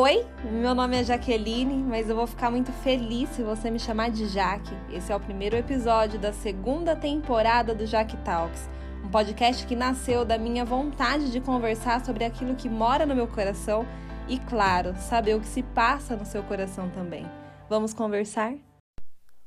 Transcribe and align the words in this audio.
Oi, 0.00 0.24
meu 0.44 0.76
nome 0.76 0.96
é 0.96 1.02
Jaqueline, 1.02 1.82
mas 1.82 2.08
eu 2.08 2.14
vou 2.14 2.24
ficar 2.24 2.52
muito 2.52 2.70
feliz 2.70 3.28
se 3.30 3.42
você 3.42 3.68
me 3.68 3.80
chamar 3.80 4.12
de 4.12 4.28
Jaque. 4.28 4.72
Esse 4.92 5.10
é 5.10 5.16
o 5.16 5.18
primeiro 5.18 5.56
episódio 5.56 6.20
da 6.20 6.32
segunda 6.32 6.94
temporada 6.94 7.74
do 7.74 7.84
Jaque 7.84 8.16
Talks, 8.18 8.70
um 9.04 9.10
podcast 9.10 9.66
que 9.66 9.74
nasceu 9.74 10.24
da 10.24 10.38
minha 10.38 10.64
vontade 10.64 11.32
de 11.32 11.40
conversar 11.40 12.04
sobre 12.04 12.22
aquilo 12.22 12.54
que 12.54 12.68
mora 12.68 13.04
no 13.04 13.12
meu 13.12 13.26
coração 13.26 13.84
e, 14.28 14.38
claro, 14.38 14.94
saber 15.00 15.34
o 15.34 15.40
que 15.40 15.48
se 15.48 15.64
passa 15.64 16.14
no 16.14 16.24
seu 16.24 16.44
coração 16.44 16.88
também. 16.90 17.28
Vamos 17.68 17.92
conversar? 17.92 18.54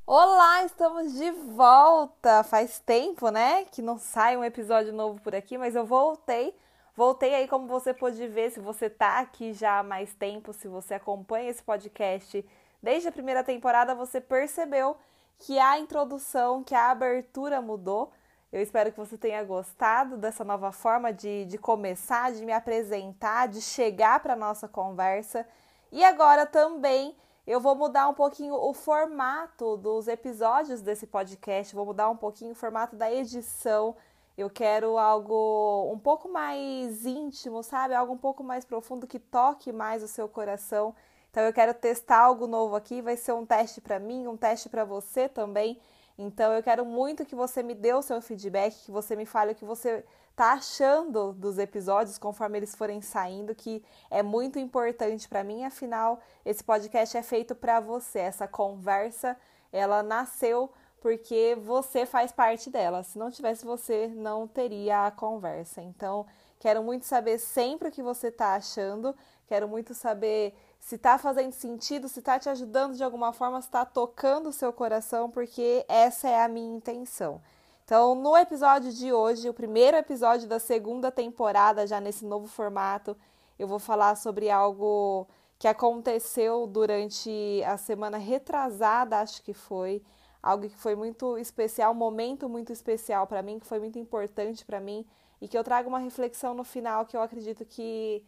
Olá, 0.06 0.66
estamos 0.66 1.14
de 1.14 1.32
volta! 1.32 2.44
Faz 2.44 2.78
tempo, 2.86 3.30
né, 3.30 3.64
que 3.72 3.82
não 3.82 3.98
sai 3.98 4.36
um 4.36 4.44
episódio 4.44 4.92
novo 4.92 5.22
por 5.22 5.34
aqui, 5.34 5.58
mas 5.58 5.78
eu 5.78 5.86
voltei 5.86 6.54
Voltei 6.96 7.34
aí, 7.34 7.48
como 7.48 7.68
você 7.68 7.94
pôde 7.94 8.28
ver, 8.28 8.52
se 8.52 8.60
você 8.60 8.90
tá 8.90 9.20
aqui 9.20 9.54
já 9.54 9.80
há 9.80 9.84
mais 9.84 10.14
tempo, 10.14 10.52
se 10.52 10.68
você 10.68 10.96
acompanha 10.96 11.50
esse 11.50 11.64
podcast 11.64 12.46
desde 12.84 13.08
a 13.08 13.12
primeira 13.12 13.44
temporada, 13.44 13.96
você 13.96 14.20
percebeu 14.20 14.98
que 15.40 15.58
a 15.58 15.80
introdução, 15.80 16.64
que 16.64 16.76
a 16.76 16.92
abertura 16.92 17.62
mudou. 17.62 18.12
Eu 18.52 18.62
espero 18.62 18.92
que 18.92 18.98
você 18.98 19.18
tenha 19.18 19.42
gostado 19.44 20.18
dessa 20.18 20.44
nova 20.44 20.74
forma 20.74 21.14
de, 21.14 21.46
de 21.46 21.58
começar, 21.58 22.34
de 22.34 22.44
me 22.46 22.52
apresentar, 22.52 23.48
de 23.48 23.62
chegar 23.62 24.20
para 24.20 24.36
nossa 24.36 24.68
conversa. 24.68 25.48
E 25.92 26.04
agora 26.04 26.46
também 26.46 27.16
eu 27.48 27.60
vou 27.62 27.74
mudar 27.74 28.10
um 28.10 28.14
pouquinho 28.14 28.54
o 28.54 28.74
formato 28.74 29.78
dos 29.78 30.08
episódios 30.08 30.82
desse 30.82 31.08
podcast, 31.08 31.74
vou 31.74 31.86
mudar 31.86 32.10
um 32.10 32.18
pouquinho 32.18 32.52
o 32.52 32.56
formato 32.56 32.96
da 32.96 33.12
edição 33.12 33.96
eu 34.42 34.50
quero 34.50 34.98
algo 34.98 35.92
um 35.92 35.98
pouco 36.00 36.30
mais 36.30 37.06
íntimo, 37.06 37.64
sabe? 37.64 37.94
Algo 37.94 38.14
um 38.14 38.18
pouco 38.18 38.44
mais 38.44 38.66
profundo 38.66 39.08
que 39.08 39.20
toque 39.20 39.72
mais 39.72 40.04
o 40.04 40.08
seu 40.08 40.28
coração. 40.28 40.96
Então 41.30 41.44
eu 41.44 41.54
quero 41.54 41.74
testar 41.74 42.20
algo 42.20 42.46
novo 42.48 42.76
aqui, 42.76 43.02
vai 43.02 43.16
ser 43.16 43.34
um 43.34 43.46
teste 43.46 43.80
para 43.80 44.00
mim, 44.00 44.28
um 44.28 44.36
teste 44.36 44.68
para 44.68 44.84
você 44.84 45.30
também. 45.30 45.80
Então 46.18 46.54
eu 46.54 46.62
quero 46.62 46.86
muito 46.86 47.26
que 47.26 47.36
você 47.36 47.64
me 47.64 47.74
dê 47.74 47.94
o 47.94 48.02
seu 48.02 48.22
feedback, 48.22 48.76
que 48.86 48.92
você 48.92 49.16
me 49.16 49.26
fale 49.26 49.54
o 49.54 49.56
que 49.56 49.66
você 49.66 50.04
tá 50.36 50.54
achando 50.54 51.34
dos 51.34 51.58
episódios 51.58 52.18
conforme 52.18 52.58
eles 52.58 52.76
forem 52.76 53.02
saindo, 53.02 53.56
que 53.56 53.84
é 54.10 54.22
muito 54.22 54.60
importante 54.60 55.28
para 55.28 55.44
mim, 55.44 55.64
afinal 55.64 56.20
esse 56.46 56.64
podcast 56.64 57.16
é 57.18 57.24
feito 57.24 57.56
para 57.56 57.80
você. 57.80 58.20
Essa 58.20 58.48
conversa, 58.48 59.38
ela 59.72 60.04
nasceu 60.04 60.72
porque 61.02 61.58
você 61.60 62.06
faz 62.06 62.32
parte 62.32 62.70
dela. 62.70 63.04
Se 63.04 63.18
não 63.18 63.32
tivesse 63.32 63.66
você, 63.66 64.08
não 64.08 64.48
teria 64.48 65.08
a 65.08 65.12
conversa. 65.12 65.82
Então, 65.82 66.28
quero 66.60 66.84
muito 66.84 67.06
saber 67.06 67.40
sempre 67.40 67.90
o 67.90 67.92
que 67.92 68.04
você 68.04 68.28
está 68.28 68.54
achando. 68.54 69.14
Quero 69.48 69.68
muito 69.68 69.96
saber 69.96 70.54
se 70.80 70.96
está 70.96 71.18
fazendo 71.18 71.52
sentido, 71.54 72.08
se 72.08 72.20
está 72.20 72.38
te 72.38 72.48
ajudando 72.50 72.96
de 72.96 73.04
alguma 73.04 73.34
forma, 73.34 73.60
se 73.62 73.68
está 73.68 73.84
tocando 73.84 74.50
o 74.50 74.54
seu 74.54 74.72
coração, 74.72 75.30
porque 75.30 75.84
essa 75.90 76.30
é 76.30 76.40
a 76.40 76.48
minha 76.48 76.78
intenção. 76.78 77.42
Então, 77.84 78.14
no 78.14 78.38
episódio 78.38 78.94
de 78.94 79.12
hoje, 79.12 79.50
o 79.50 79.54
primeiro 79.54 79.98
episódio 79.98 80.48
da 80.48 80.60
segunda 80.60 81.12
temporada, 81.12 81.86
já 81.88 82.00
nesse 82.00 82.24
novo 82.24 82.48
formato, 82.48 83.18
eu 83.58 83.68
vou 83.68 83.80
falar 83.80 84.16
sobre 84.16 84.52
algo 84.52 85.28
que 85.58 85.68
aconteceu 85.68 86.68
durante 86.68 87.62
a 87.66 87.76
semana 87.76 88.18
retrasada, 88.18 89.20
acho 89.20 89.42
que 89.44 89.54
foi 89.54 90.02
algo 90.42 90.68
que 90.68 90.78
foi 90.78 90.96
muito 90.96 91.38
especial, 91.38 91.92
um 91.92 91.96
momento 91.96 92.50
muito 92.50 92.72
especial 92.74 93.28
para 93.28 93.42
mim, 93.42 93.60
que 93.60 93.66
foi 93.66 93.80
muito 93.80 94.00
importante 94.00 94.66
para 94.66 94.80
mim 94.80 95.06
e 95.40 95.48
que 95.48 95.58
eu 95.58 95.64
trago 95.64 95.90
uma 95.90 96.00
reflexão 96.00 96.54
no 96.54 96.64
final 96.64 97.06
que 97.06 97.16
eu 97.16 97.22
acredito 97.22 97.66
que 97.66 98.24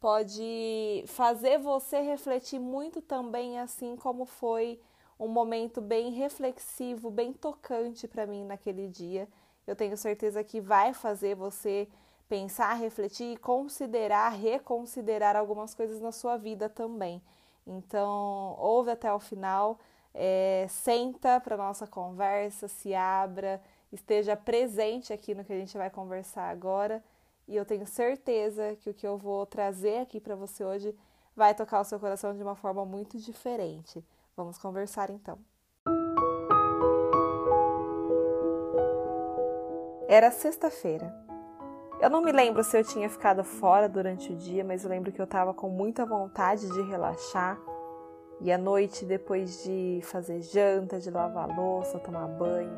pode 0.00 1.04
fazer 1.06 1.58
você 1.58 2.00
refletir 2.00 2.58
muito 2.58 3.00
também, 3.00 3.58
assim 3.60 3.94
como 3.94 4.24
foi 4.24 4.80
um 5.18 5.28
momento 5.28 5.80
bem 5.80 6.10
reflexivo, 6.10 7.10
bem 7.10 7.32
tocante 7.32 8.08
para 8.08 8.26
mim 8.26 8.44
naquele 8.44 8.88
dia. 8.88 9.28
Eu 9.64 9.76
tenho 9.76 9.96
certeza 9.96 10.42
que 10.42 10.60
vai 10.60 10.92
fazer 10.92 11.36
você 11.36 11.88
pensar, 12.28 12.72
refletir 12.74 13.34
e 13.34 13.36
considerar, 13.36 14.30
reconsiderar 14.30 15.36
algumas 15.36 15.74
coisas 15.74 16.00
na 16.00 16.10
sua 16.10 16.36
vida 16.36 16.68
também. 16.68 17.22
Então, 17.64 18.56
ouve 18.58 18.90
até 18.90 19.12
o 19.12 19.20
final. 19.20 19.78
É, 20.14 20.66
senta 20.68 21.40
para 21.40 21.56
nossa 21.56 21.86
conversa, 21.86 22.68
se 22.68 22.94
abra, 22.94 23.60
esteja 23.90 24.36
presente 24.36 25.12
aqui 25.12 25.34
no 25.34 25.44
que 25.44 25.52
a 25.52 25.58
gente 25.58 25.76
vai 25.76 25.90
conversar 25.90 26.50
agora. 26.50 27.02
E 27.48 27.56
eu 27.56 27.64
tenho 27.64 27.86
certeza 27.86 28.76
que 28.76 28.90
o 28.90 28.94
que 28.94 29.06
eu 29.06 29.16
vou 29.16 29.44
trazer 29.46 30.00
aqui 30.00 30.20
para 30.20 30.34
você 30.34 30.64
hoje 30.64 30.94
vai 31.34 31.54
tocar 31.54 31.80
o 31.80 31.84
seu 31.84 31.98
coração 31.98 32.34
de 32.34 32.42
uma 32.42 32.54
forma 32.54 32.84
muito 32.84 33.18
diferente. 33.18 34.04
Vamos 34.36 34.58
conversar 34.58 35.10
então. 35.10 35.38
Era 40.08 40.30
sexta-feira. 40.30 41.12
Eu 42.00 42.10
não 42.10 42.20
me 42.20 42.32
lembro 42.32 42.62
se 42.62 42.76
eu 42.76 42.84
tinha 42.84 43.08
ficado 43.08 43.42
fora 43.44 43.88
durante 43.88 44.32
o 44.32 44.36
dia, 44.36 44.64
mas 44.64 44.84
eu 44.84 44.90
lembro 44.90 45.12
que 45.12 45.20
eu 45.20 45.24
estava 45.24 45.54
com 45.54 45.68
muita 45.68 46.04
vontade 46.04 46.68
de 46.68 46.82
relaxar 46.82 47.58
e 48.42 48.50
à 48.50 48.58
noite, 48.58 49.04
depois 49.04 49.62
de 49.62 50.00
fazer 50.02 50.40
janta, 50.40 50.98
de 50.98 51.10
lavar 51.10 51.48
louça, 51.56 52.00
tomar 52.00 52.26
banho, 52.26 52.74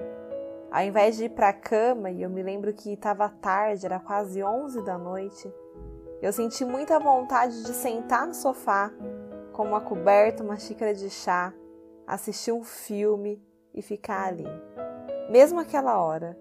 ao 0.70 0.82
invés 0.82 1.16
de 1.16 1.24
ir 1.24 1.30
para 1.30 1.48
a 1.48 1.52
cama, 1.54 2.10
e 2.10 2.22
eu 2.22 2.28
me 2.28 2.42
lembro 2.42 2.72
que 2.74 2.92
estava 2.92 3.30
tarde, 3.30 3.86
era 3.86 3.98
quase 3.98 4.42
11 4.42 4.82
da 4.82 4.98
noite, 4.98 5.50
eu 6.20 6.32
senti 6.32 6.66
muita 6.66 6.98
vontade 6.98 7.62
de 7.62 7.72
sentar 7.72 8.26
no 8.26 8.34
sofá 8.34 8.92
com 9.52 9.62
uma 9.64 9.80
coberta, 9.80 10.42
uma 10.42 10.58
xícara 10.58 10.92
de 10.92 11.08
chá, 11.08 11.54
assistir 12.06 12.52
um 12.52 12.62
filme 12.62 13.42
e 13.72 13.80
ficar 13.80 14.28
ali. 14.28 14.46
Mesmo 15.30 15.60
aquela 15.60 16.02
hora. 16.02 16.38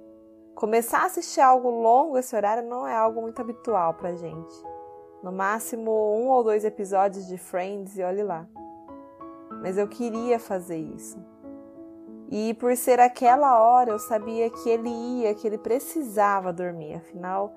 Começar 0.54 1.00
a 1.00 1.06
assistir 1.06 1.42
algo 1.42 1.70
longo 1.70 2.18
esse 2.18 2.36
horário 2.36 2.68
não 2.68 2.86
é 2.86 2.94
algo 2.94 3.22
muito 3.22 3.42
habitual 3.42 3.94
pra 3.94 4.16
gente. 4.16 4.54
No 5.24 5.32
máximo 5.32 5.92
um 5.92 6.28
ou 6.28 6.44
dois 6.44 6.66
episódios 6.66 7.26
de 7.28 7.38
Friends 7.38 7.98
e 7.98 8.04
olhe 8.04 8.24
lá 8.24 8.48
mas 9.64 9.78
eu 9.78 9.88
queria 9.88 10.38
fazer 10.38 10.78
isso. 10.78 11.18
E 12.30 12.54
por 12.56 12.76
ser 12.76 13.00
aquela 13.00 13.62
hora, 13.62 13.92
eu 13.92 14.00
sabia 14.00 14.50
que 14.50 14.70
ele 14.70 14.90
ia, 14.90 15.34
que 15.34 15.48
ele 15.48 15.58
precisava 15.58 16.52
dormir, 16.52 16.96
afinal, 16.96 17.56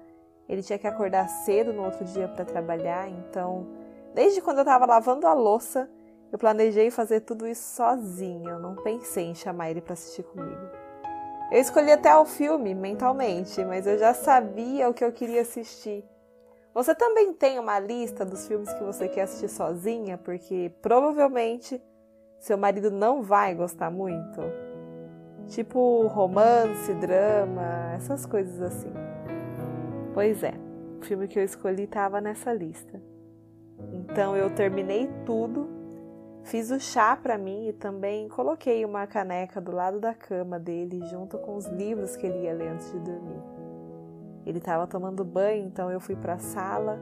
ele 0.48 0.62
tinha 0.62 0.78
que 0.78 0.86
acordar 0.86 1.28
cedo 1.28 1.72
no 1.72 1.84
outro 1.84 2.04
dia 2.04 2.28
para 2.28 2.44
trabalhar, 2.44 3.08
então, 3.08 3.66
desde 4.14 4.40
quando 4.40 4.58
eu 4.58 4.62
estava 4.62 4.86
lavando 4.86 5.26
a 5.26 5.32
louça, 5.32 5.90
eu 6.30 6.38
planejei 6.38 6.92
fazer 6.92 7.22
tudo 7.22 7.44
isso 7.44 7.74
sozinha, 7.74 8.50
eu 8.50 8.60
não 8.60 8.76
pensei 8.76 9.24
em 9.24 9.34
chamar 9.34 9.70
ele 9.70 9.80
para 9.80 9.94
assistir 9.94 10.22
comigo. 10.22 10.70
Eu 11.50 11.60
escolhi 11.60 11.90
até 11.90 12.16
o 12.16 12.24
filme 12.24 12.72
mentalmente, 12.72 13.64
mas 13.64 13.84
eu 13.84 13.98
já 13.98 14.14
sabia 14.14 14.88
o 14.88 14.94
que 14.94 15.04
eu 15.04 15.10
queria 15.10 15.40
assistir. 15.40 16.04
Você 16.72 16.94
também 16.94 17.32
tem 17.32 17.58
uma 17.58 17.80
lista 17.80 18.24
dos 18.24 18.46
filmes 18.46 18.72
que 18.74 18.84
você 18.84 19.08
quer 19.08 19.22
assistir 19.22 19.48
sozinha, 19.48 20.18
porque 20.18 20.70
provavelmente 20.82 21.82
seu 22.46 22.56
marido 22.56 22.92
não 22.92 23.24
vai 23.24 23.56
gostar 23.56 23.90
muito? 23.90 24.40
Tipo 25.48 26.06
romance, 26.06 26.94
drama, 26.94 27.92
essas 27.96 28.24
coisas 28.24 28.62
assim. 28.62 28.92
Pois 30.14 30.44
é, 30.44 30.54
o 31.00 31.04
filme 31.04 31.26
que 31.26 31.40
eu 31.40 31.42
escolhi 31.42 31.82
estava 31.82 32.20
nessa 32.20 32.52
lista. 32.52 33.02
Então 33.92 34.36
eu 34.36 34.48
terminei 34.48 35.10
tudo, 35.24 35.68
fiz 36.44 36.70
o 36.70 36.78
chá 36.78 37.16
para 37.20 37.36
mim 37.36 37.66
e 37.66 37.72
também 37.72 38.28
coloquei 38.28 38.84
uma 38.84 39.08
caneca 39.08 39.60
do 39.60 39.72
lado 39.72 39.98
da 39.98 40.14
cama 40.14 40.56
dele 40.56 41.04
junto 41.06 41.38
com 41.38 41.56
os 41.56 41.66
livros 41.66 42.14
que 42.14 42.28
ele 42.28 42.44
ia 42.44 42.54
ler 42.54 42.68
antes 42.68 42.92
de 42.92 43.00
dormir. 43.00 43.42
Ele 44.46 44.58
estava 44.58 44.86
tomando 44.86 45.24
banho, 45.24 45.66
então 45.66 45.90
eu 45.90 45.98
fui 45.98 46.14
para 46.14 46.34
a 46.34 46.38
sala 46.38 46.96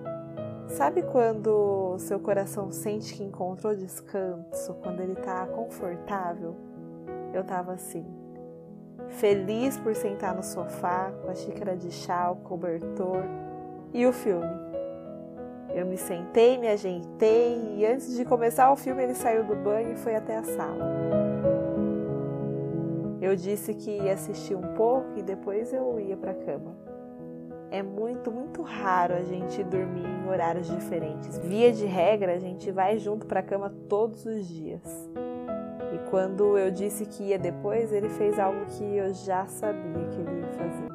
Sabe 0.69 1.03
quando 1.03 1.97
seu 1.99 2.19
coração 2.19 2.73
sente 2.73 3.15
que 3.15 3.23
encontrou 3.23 3.77
descanso, 3.77 4.75
quando 4.83 5.01
ele 5.01 5.13
está 5.13 5.47
confortável? 5.47 6.57
Eu 7.33 7.43
estava 7.43 7.73
assim, 7.73 8.05
feliz 9.09 9.79
por 9.79 9.95
sentar 9.95 10.35
no 10.35 10.43
sofá 10.43 11.13
com 11.23 11.31
a 11.31 11.35
xícara 11.35 11.77
de 11.77 11.91
chá, 11.93 12.31
o 12.31 12.37
cobertor 12.37 13.23
e 13.93 14.07
o 14.07 14.13
filme. 14.13 14.65
Eu 15.75 15.87
me 15.87 15.99
sentei, 15.99 16.57
me 16.57 16.69
ajeitei 16.69 17.77
e 17.77 17.87
antes 17.87 18.17
de 18.17 18.25
começar 18.25 18.73
o 18.73 18.77
filme 18.77 19.03
ele 19.03 19.15
saiu 19.15 19.45
do 19.45 19.55
banho 19.57 19.93
e 19.93 19.97
foi 19.97 20.15
até 20.17 20.37
a 20.37 20.45
sala. 20.45 20.85
Eu 23.21 23.37
disse 23.37 23.75
que 23.75 23.91
ia 23.91 24.15
assistir 24.15 24.55
um 24.55 24.75
pouco 24.75 25.19
e 25.19 25.23
depois 25.23 25.73
eu 25.73 26.01
ia 26.01 26.17
para 26.17 26.31
a 26.31 26.35
cama 26.35 26.94
é 27.75 27.83
muito, 27.83 28.31
muito 28.31 28.63
raro 28.63 29.15
a 29.15 29.25
gente 29.25 29.65
dormir 29.65 30.07
em 30.07 30.29
horários 30.29 30.69
diferentes. 30.69 31.37
Via 31.39 31.73
de 31.73 31.85
regra, 31.85 32.35
a 32.35 32.39
gente 32.39 32.71
vai 32.71 32.99
junto 32.99 33.27
para 33.27 33.41
a 33.41 33.43
cama 33.43 33.69
todos 33.89 34.25
os 34.25 34.47
dias. 34.47 34.81
E 35.93 35.99
quando 36.09 36.57
eu 36.57 36.71
disse 36.71 37.05
que 37.05 37.25
ia 37.25 37.39
depois, 37.39 37.93
ele 37.93 38.09
fez 38.11 38.39
algo 38.39 38.65
que 38.67 38.85
eu 38.85 39.13
já 39.13 39.45
sabia 39.47 40.09
que 40.09 40.21
ele 40.21 40.41
ia 40.41 40.53
fazer. 40.53 40.89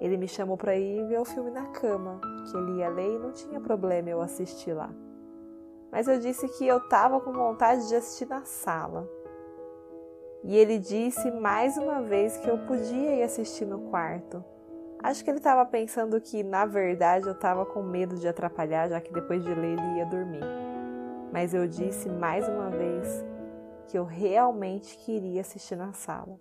Ele 0.00 0.16
me 0.16 0.28
chamou 0.28 0.56
para 0.56 0.76
ir 0.76 1.04
ver 1.08 1.18
o 1.18 1.24
filme 1.24 1.50
na 1.50 1.66
cama, 1.66 2.20
que 2.48 2.56
ele 2.56 2.78
ia 2.78 2.88
ler 2.88 3.16
e 3.16 3.18
não 3.18 3.32
tinha 3.32 3.60
problema 3.60 4.10
eu 4.10 4.22
assistir 4.22 4.74
lá. 4.74 4.90
Mas 5.90 6.06
eu 6.06 6.20
disse 6.20 6.48
que 6.56 6.68
eu 6.68 6.78
estava 6.78 7.20
com 7.20 7.32
vontade 7.32 7.88
de 7.88 7.96
assistir 7.96 8.28
na 8.28 8.44
sala. 8.44 9.08
E 10.42 10.56
ele 10.56 10.78
disse 10.78 11.30
mais 11.30 11.76
uma 11.76 12.00
vez 12.00 12.36
que 12.38 12.48
eu 12.48 12.58
podia 12.58 13.16
ir 13.16 13.22
assistir 13.22 13.66
no 13.66 13.90
quarto. 13.90 14.42
Acho 15.02 15.24
que 15.24 15.30
ele 15.30 15.38
estava 15.38 15.64
pensando 15.64 16.20
que, 16.20 16.42
na 16.42 16.66
verdade, 16.66 17.26
eu 17.26 17.32
estava 17.32 17.64
com 17.64 17.82
medo 17.82 18.16
de 18.16 18.28
atrapalhar, 18.28 18.88
já 18.88 19.00
que 19.00 19.12
depois 19.12 19.42
de 19.42 19.54
ler 19.54 19.78
ele 19.78 19.98
ia 19.98 20.06
dormir. 20.06 20.44
Mas 21.32 21.54
eu 21.54 21.66
disse 21.66 22.08
mais 22.08 22.46
uma 22.48 22.70
vez 22.70 23.24
que 23.88 23.98
eu 23.98 24.04
realmente 24.04 24.96
queria 24.98 25.40
assistir 25.40 25.76
na 25.76 25.92
sala. 25.92 26.38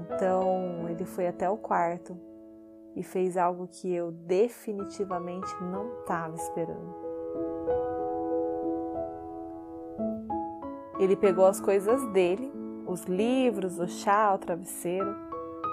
Então 0.00 0.88
ele 0.88 1.04
foi 1.04 1.26
até 1.26 1.48
o 1.48 1.56
quarto 1.56 2.16
e 2.94 3.02
fez 3.02 3.36
algo 3.36 3.68
que 3.68 3.92
eu 3.92 4.10
definitivamente 4.10 5.52
não 5.62 6.00
estava 6.00 6.34
esperando. 6.34 6.94
Ele 10.98 11.14
pegou 11.14 11.44
as 11.44 11.60
coisas 11.60 12.02
dele, 12.12 12.50
os 12.86 13.02
livros, 13.04 13.78
o 13.78 13.88
chá, 13.88 14.32
o 14.34 14.38
travesseiro, 14.38 15.14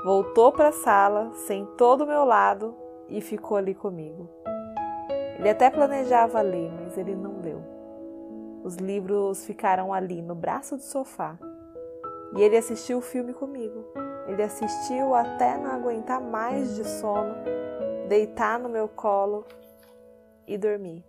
voltou 0.04 0.51
para 0.51 0.69
a 0.69 0.74
sala, 0.74 1.31
sentou 1.33 1.95
do 1.95 2.07
meu 2.07 2.25
lado 2.25 2.75
e 3.07 3.21
ficou 3.21 3.57
ali 3.57 3.75
comigo. 3.75 4.30
Ele 5.38 5.50
até 5.50 5.69
planejava 5.69 6.42
ler, 6.42 6.71
mas 6.83 6.98
ele 6.98 7.15
não 7.15 7.39
leu. 7.42 7.62
Os 8.63 8.77
livros 8.77 9.45
ficaram 9.45 9.94
ali 9.94 10.21
no 10.21 10.33
braço 10.33 10.77
do 10.77 10.81
sofá 10.81 11.38
e 12.36 12.42
ele 12.42 12.57
assistiu 12.57 12.98
o 12.98 13.01
filme 13.01 13.33
comigo. 13.33 13.86
Ele 14.27 14.42
assistiu 14.42 15.13
até 15.13 15.57
não 15.57 15.71
aguentar 15.71 16.21
mais 16.21 16.75
de 16.75 16.86
sono, 16.86 17.36
deitar 18.07 18.57
no 18.57 18.69
meu 18.69 18.88
colo 18.88 19.45
e 20.48 20.57
dormir. 20.57 21.04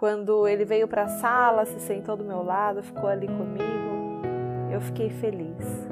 Quando 0.00 0.48
ele 0.48 0.64
veio 0.64 0.88
para 0.88 1.02
a 1.02 1.08
sala, 1.08 1.66
se 1.66 1.78
sentou 1.78 2.16
do 2.16 2.24
meu 2.24 2.42
lado, 2.42 2.82
ficou 2.82 3.06
ali 3.06 3.26
comigo, 3.26 4.22
eu 4.72 4.80
fiquei 4.80 5.10
feliz. 5.10 5.86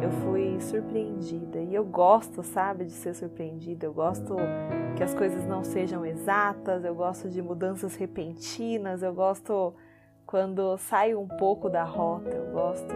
Eu 0.00 0.08
fui 0.22 0.60
surpreendida 0.60 1.58
e 1.58 1.74
eu 1.74 1.84
gosto, 1.84 2.44
sabe, 2.44 2.84
de 2.84 2.92
ser 2.92 3.12
surpreendida. 3.12 3.86
Eu 3.86 3.92
gosto 3.92 4.36
que 4.96 5.02
as 5.02 5.12
coisas 5.12 5.44
não 5.46 5.64
sejam 5.64 6.06
exatas, 6.06 6.84
eu 6.84 6.94
gosto 6.94 7.28
de 7.28 7.42
mudanças 7.42 7.96
repentinas, 7.96 9.02
eu 9.02 9.12
gosto 9.12 9.74
quando 10.24 10.78
saio 10.78 11.18
um 11.18 11.26
pouco 11.26 11.68
da 11.68 11.82
rota, 11.82 12.30
eu 12.30 12.52
gosto 12.52 12.94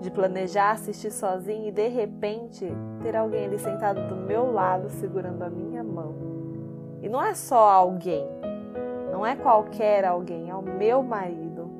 de 0.00 0.10
planejar 0.10 0.72
assistir 0.72 1.12
sozinho 1.12 1.68
e 1.68 1.70
de 1.70 1.86
repente 1.86 2.66
ter 3.00 3.14
alguém 3.14 3.44
ali 3.44 3.60
sentado 3.60 4.08
do 4.08 4.16
meu 4.16 4.50
lado 4.50 4.90
segurando 4.90 5.44
a 5.44 5.48
minha 5.48 5.84
mão. 5.84 6.16
E 7.00 7.08
não 7.08 7.22
é 7.22 7.32
só 7.32 7.70
alguém, 7.70 8.26
não 9.12 9.24
é 9.24 9.36
qualquer 9.36 10.04
alguém, 10.04 10.50
é 10.50 10.54
o 10.54 10.62
meu 10.62 11.04
marido. 11.04 11.70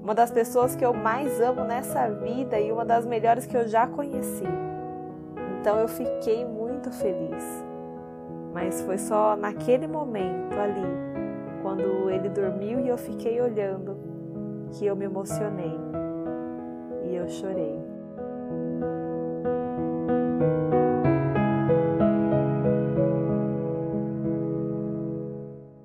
Uma 0.00 0.14
das 0.14 0.30
pessoas 0.30 0.76
que 0.76 0.84
eu 0.84 0.94
mais 0.94 1.40
amo 1.40 1.64
nessa 1.64 2.08
vida 2.08 2.60
e 2.60 2.70
uma 2.70 2.84
das 2.84 3.04
melhores 3.04 3.44
que 3.44 3.56
eu 3.56 3.66
já 3.66 3.88
conheci. 3.88 4.44
Então 5.58 5.80
eu 5.80 5.88
fiquei 5.88 6.44
muito 6.44 6.92
feliz 6.92 7.64
mas 8.54 8.80
foi 8.82 8.96
só 8.96 9.34
naquele 9.34 9.88
momento 9.88 10.54
ali, 10.56 10.86
quando 11.60 12.08
ele 12.08 12.28
dormiu 12.28 12.78
e 12.78 12.88
eu 12.88 12.96
fiquei 12.96 13.40
olhando, 13.40 13.98
que 14.70 14.86
eu 14.86 14.94
me 14.94 15.06
emocionei 15.06 15.76
e 17.02 17.16
eu 17.16 17.28
chorei. 17.28 17.83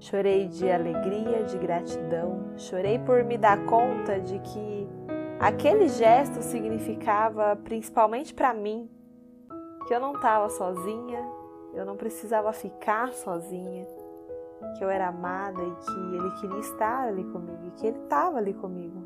Chorei 0.09 0.47
de 0.47 0.67
alegria, 0.71 1.44
de 1.44 1.56
gratidão, 1.59 2.57
chorei 2.57 2.97
por 2.97 3.23
me 3.23 3.38
dar 3.38 3.63
conta 3.67 4.19
de 4.19 4.39
que 4.39 4.89
aquele 5.39 5.88
gesto 5.88 6.41
significava, 6.41 7.56
principalmente 7.56 8.33
para 8.33 8.51
mim, 8.51 8.89
que 9.88 9.94
eu 9.94 10.00
não 10.00 10.13
estava 10.13 10.50
sozinha, 10.50 11.23
eu 11.75 11.85
não 11.85 11.95
precisava 11.95 12.51
ficar 12.51 13.13
sozinha, 13.13 13.85
que 14.79 14.83
eu 14.83 14.89
era 14.89 15.09
amada 15.09 15.61
e 15.61 15.75
que 15.75 16.15
ele 16.15 16.31
queria 16.41 16.59
estar 16.59 17.07
ali 17.09 17.23
comigo 17.25 17.67
e 17.67 17.71
que 17.79 17.85
ele 17.85 18.00
estava 18.00 18.39
ali 18.39 18.56
comigo. 18.56 19.03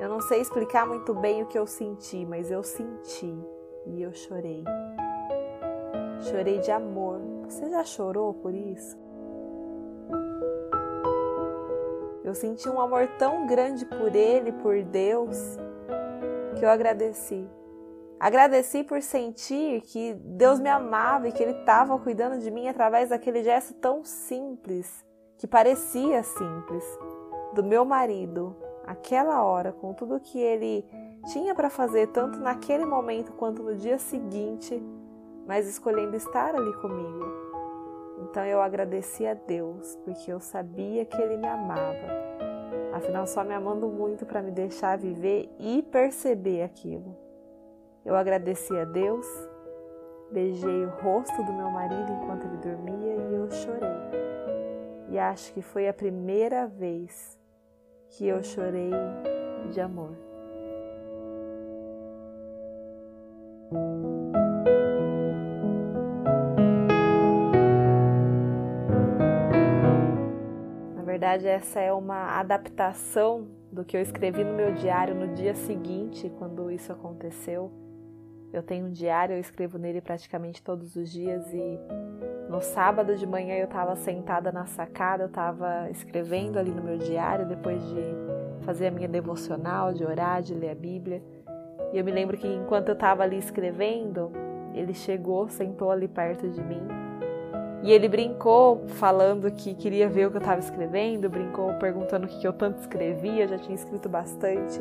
Eu 0.00 0.08
não 0.08 0.20
sei 0.22 0.40
explicar 0.40 0.84
muito 0.88 1.14
bem 1.14 1.44
o 1.44 1.46
que 1.46 1.56
eu 1.56 1.68
senti, 1.68 2.26
mas 2.26 2.50
eu 2.50 2.64
senti 2.64 3.32
e 3.86 4.02
eu 4.02 4.12
chorei. 4.12 4.64
Chorei 6.18 6.58
de 6.58 6.72
amor. 6.72 7.20
Você 7.44 7.70
já 7.70 7.84
chorou 7.84 8.34
por 8.34 8.52
isso? 8.52 9.03
Eu 12.34 12.36
senti 12.36 12.68
um 12.68 12.80
amor 12.80 13.06
tão 13.16 13.46
grande 13.46 13.86
por 13.86 14.12
ele, 14.12 14.50
por 14.50 14.82
Deus, 14.82 15.38
que 16.58 16.64
eu 16.64 16.68
agradeci. 16.68 17.48
Agradeci 18.18 18.82
por 18.82 19.00
sentir 19.02 19.82
que 19.82 20.14
Deus 20.14 20.58
me 20.58 20.68
amava 20.68 21.28
e 21.28 21.32
que 21.32 21.40
Ele 21.40 21.56
estava 21.60 21.96
cuidando 21.96 22.40
de 22.40 22.50
mim 22.50 22.66
através 22.66 23.10
daquele 23.10 23.44
gesto 23.44 23.72
tão 23.74 24.02
simples, 24.02 25.06
que 25.38 25.46
parecia 25.46 26.24
simples, 26.24 26.84
do 27.54 27.62
meu 27.62 27.84
marido, 27.84 28.56
aquela 28.84 29.44
hora, 29.44 29.70
com 29.70 29.94
tudo 29.94 30.18
que 30.18 30.40
ele 30.40 30.84
tinha 31.32 31.54
para 31.54 31.70
fazer, 31.70 32.08
tanto 32.08 32.40
naquele 32.40 32.84
momento 32.84 33.30
quanto 33.34 33.62
no 33.62 33.76
dia 33.76 33.96
seguinte, 33.96 34.82
mas 35.46 35.68
escolhendo 35.68 36.16
estar 36.16 36.52
ali 36.52 36.72
comigo. 36.78 37.43
Então 38.18 38.44
eu 38.44 38.60
agradeci 38.60 39.26
a 39.26 39.34
Deus, 39.34 39.96
porque 40.04 40.32
eu 40.32 40.40
sabia 40.40 41.04
que 41.04 41.20
Ele 41.20 41.36
me 41.36 41.46
amava. 41.46 42.24
Afinal, 42.94 43.26
só 43.26 43.42
me 43.42 43.52
amando 43.52 43.88
muito 43.88 44.24
para 44.24 44.40
me 44.40 44.52
deixar 44.52 44.96
viver 44.96 45.50
e 45.58 45.82
perceber 45.82 46.62
aquilo. 46.62 47.16
Eu 48.04 48.14
agradeci 48.14 48.76
a 48.76 48.84
Deus, 48.84 49.26
beijei 50.30 50.84
o 50.84 50.90
rosto 51.02 51.42
do 51.42 51.52
meu 51.52 51.70
marido 51.70 52.12
enquanto 52.12 52.46
ele 52.46 52.56
dormia 52.58 53.14
e 53.14 53.34
eu 53.34 53.50
chorei. 53.50 54.24
E 55.08 55.18
acho 55.18 55.52
que 55.52 55.62
foi 55.62 55.88
a 55.88 55.94
primeira 55.94 56.66
vez 56.66 57.38
que 58.10 58.26
eu 58.26 58.42
chorei 58.42 58.90
de 59.72 59.80
amor. 59.80 60.14
Verdade, 71.24 71.48
essa 71.48 71.80
é 71.80 71.90
uma 71.90 72.38
adaptação 72.38 73.48
do 73.72 73.82
que 73.82 73.96
eu 73.96 74.02
escrevi 74.02 74.44
no 74.44 74.52
meu 74.52 74.74
diário 74.74 75.14
no 75.14 75.28
dia 75.28 75.54
seguinte, 75.54 76.30
quando 76.38 76.70
isso 76.70 76.92
aconteceu. 76.92 77.72
Eu 78.52 78.62
tenho 78.62 78.84
um 78.84 78.90
diário, 78.90 79.34
eu 79.34 79.40
escrevo 79.40 79.78
nele 79.78 80.02
praticamente 80.02 80.62
todos 80.62 80.94
os 80.96 81.10
dias 81.10 81.50
e 81.54 81.80
no 82.50 82.60
sábado 82.60 83.16
de 83.16 83.26
manhã 83.26 83.54
eu 83.56 83.64
estava 83.64 83.96
sentada 83.96 84.52
na 84.52 84.66
sacada, 84.66 85.22
eu 85.22 85.28
estava 85.28 85.90
escrevendo 85.90 86.58
ali 86.58 86.70
no 86.70 86.82
meu 86.82 86.98
diário 86.98 87.46
depois 87.46 87.82
de 87.82 88.02
fazer 88.60 88.88
a 88.88 88.90
minha 88.90 89.08
devocional, 89.08 89.94
de 89.94 90.04
orar, 90.04 90.42
de 90.42 90.52
ler 90.52 90.72
a 90.72 90.74
Bíblia. 90.74 91.22
E 91.90 91.98
eu 91.98 92.04
me 92.04 92.12
lembro 92.12 92.36
que 92.36 92.46
enquanto 92.46 92.88
eu 92.88 92.94
estava 92.94 93.22
ali 93.22 93.38
escrevendo, 93.38 94.30
ele 94.74 94.92
chegou, 94.92 95.48
sentou 95.48 95.90
ali 95.90 96.06
perto 96.06 96.46
de 96.50 96.62
mim 96.62 97.03
e 97.84 97.92
ele 97.92 98.08
brincou 98.08 98.82
falando 98.96 99.50
que 99.50 99.74
queria 99.74 100.08
ver 100.08 100.26
o 100.26 100.30
que 100.30 100.38
eu 100.38 100.40
estava 100.40 100.58
escrevendo, 100.58 101.28
brincou 101.28 101.74
perguntando 101.74 102.24
o 102.24 102.28
que 102.28 102.48
eu 102.48 102.52
tanto 102.54 102.80
escrevia, 102.80 103.46
já 103.46 103.58
tinha 103.58 103.74
escrito 103.74 104.08
bastante. 104.08 104.80